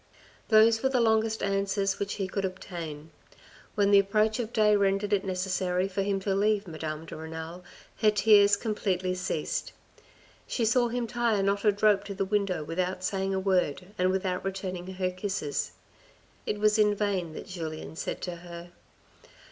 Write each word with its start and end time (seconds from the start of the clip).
Those 0.49 0.81
were 0.81 0.89
the 0.89 0.99
longest 0.99 1.43
answers 1.43 1.99
which 1.99 2.13
he 2.15 2.27
could 2.27 2.43
obtain. 2.43 3.11
When 3.75 3.91
the 3.91 3.99
approach 3.99 4.39
of 4.39 4.51
day 4.51 4.75
rendered 4.75 5.13
it 5.13 5.23
necessary 5.23 5.87
for 5.87 6.01
him 6.01 6.19
to 6.21 6.33
leave 6.33 6.67
Madame 6.67 7.05
de 7.05 7.15
Renal, 7.15 7.63
her 7.97 8.09
tears 8.09 8.55
completely 8.55 9.13
ceased. 9.13 9.73
She 10.47 10.65
saw 10.65 10.87
him 10.87 11.05
tie 11.05 11.35
a 11.35 11.43
knotted 11.43 11.83
rope 11.83 12.03
to 12.05 12.15
the 12.15 12.25
window 12.25 12.63
without 12.63 13.03
saying 13.03 13.35
a 13.35 13.39
word, 13.39 13.93
and 13.99 14.09
without 14.09 14.43
returning 14.43 14.87
her 14.95 15.11
kisses. 15.11 15.73
It 16.47 16.57
was 16.59 16.79
in 16.79 16.95
vain 16.95 17.33
that 17.33 17.45
Julien 17.45 17.95
said 17.95 18.21
to 18.23 18.37
her. 18.37 18.71